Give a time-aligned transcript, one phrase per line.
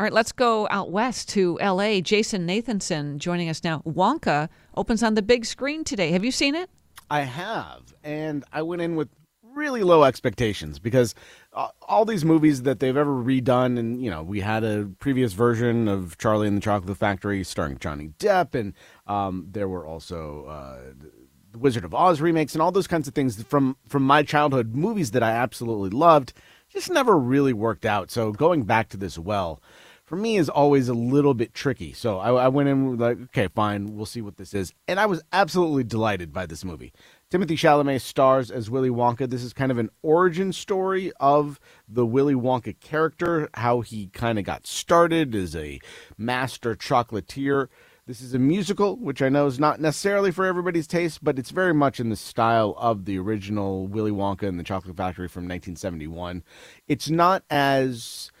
[0.00, 2.00] All right, let's go out west to L.A.
[2.00, 3.82] Jason Nathanson joining us now.
[3.86, 6.10] Wonka opens on the big screen today.
[6.12, 6.70] Have you seen it?
[7.10, 9.10] I have, and I went in with
[9.42, 11.14] really low expectations because
[11.52, 15.34] uh, all these movies that they've ever redone, and you know, we had a previous
[15.34, 18.72] version of Charlie and the Chocolate Factory starring Johnny Depp, and
[19.06, 20.78] um, there were also uh,
[21.52, 24.74] the Wizard of Oz remakes and all those kinds of things from from my childhood
[24.74, 26.32] movies that I absolutely loved.
[26.70, 28.10] Just never really worked out.
[28.10, 29.60] So going back to this well
[30.10, 31.92] for me is always a little bit tricky.
[31.92, 35.06] So I, I, went in like, okay, fine, we'll see what this is, and I
[35.06, 36.92] was absolutely delighted by this movie.
[37.30, 39.30] Timothée Chalamet stars as Willy Wonka.
[39.30, 44.36] This is kind of an origin story of the Willy Wonka character, how he kind
[44.36, 45.78] of got started as a
[46.18, 47.68] master chocolatier.
[48.08, 51.50] This is a musical, which I know is not necessarily for everybody's taste, but it's
[51.50, 55.44] very much in the style of the original Willy Wonka and the Chocolate Factory from
[55.44, 56.42] 1971.
[56.88, 58.32] It's not as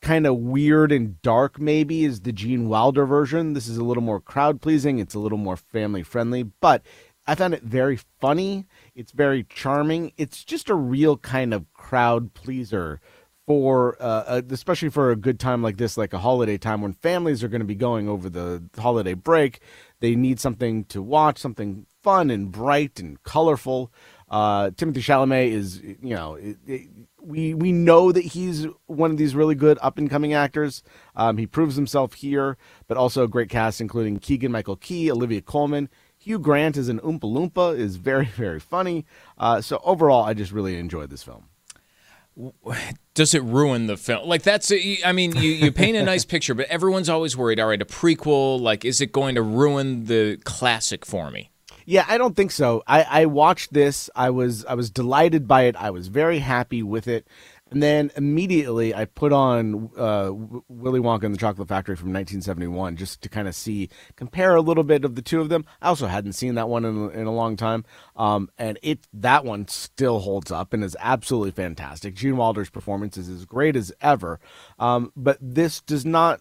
[0.00, 3.52] kind of weird and dark maybe is the Gene Wilder version.
[3.52, 6.82] This is a little more crowd pleasing, it's a little more family friendly, but
[7.26, 8.66] I found it very funny.
[8.94, 10.12] It's very charming.
[10.16, 13.00] It's just a real kind of crowd pleaser
[13.46, 16.92] for uh, uh especially for a good time like this like a holiday time when
[16.92, 19.60] families are going to be going over the holiday break
[20.00, 23.90] they need something to watch something fun and bright and colorful
[24.30, 26.88] uh, Timothée Chalamet is, you know, it, it,
[27.30, 30.82] we we know that he's one of these really good up and coming actors.
[31.14, 32.56] Um, he proves himself here,
[32.88, 35.88] but also a great cast including Keegan Michael Key, Olivia Colman.
[36.18, 39.06] Hugh Grant is an Oompa Loompa is very very funny.
[39.38, 41.44] Uh, so overall, I just really enjoyed this film.
[43.14, 44.28] Does it ruin the film?
[44.28, 44.72] Like that's,
[45.04, 47.60] I mean, you, you paint a nice picture, but everyone's always worried.
[47.60, 51.50] All right, a prequel, like, is it going to ruin the classic for me?
[51.86, 52.82] Yeah, I don't think so.
[52.86, 54.10] I, I watched this.
[54.14, 55.76] I was I was delighted by it.
[55.76, 57.26] I was very happy with it.
[57.70, 60.32] And then immediately I put on uh,
[60.68, 64.60] Willy Wonka and the Chocolate Factory from 1971 just to kind of see, compare a
[64.60, 65.64] little bit of the two of them.
[65.80, 67.84] I also hadn't seen that one in, in a long time.
[68.16, 72.14] Um, and it that one still holds up and is absolutely fantastic.
[72.14, 74.40] Gene Wilder's performance is as great as ever.
[74.78, 76.40] Um, but this does not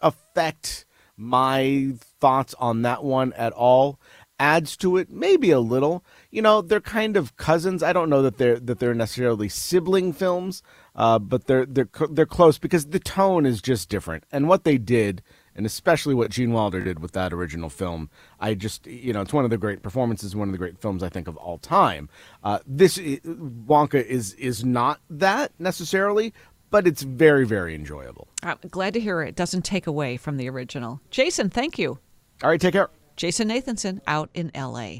[0.00, 0.84] affect
[1.16, 4.00] my thoughts on that one at all
[4.38, 6.04] adds to it maybe a little.
[6.30, 7.82] You know they're kind of cousins.
[7.82, 10.62] I don't know that they're that they're necessarily sibling films
[10.96, 14.24] uh, but they're they're they're close because the tone is just different.
[14.32, 15.22] And what they did
[15.54, 18.10] and especially what Gene Wilder did with that original film
[18.40, 21.02] I just you know it's one of the great performances one of the great films
[21.02, 22.08] I think of all time.
[22.42, 26.32] Uh, this Wonka is is not that necessarily
[26.70, 28.28] but it's very very enjoyable.
[28.42, 31.00] I'm glad to hear it doesn't take away from the original.
[31.10, 31.98] Jason thank you.
[32.42, 34.94] All right take care Jason Nathanson out in LA.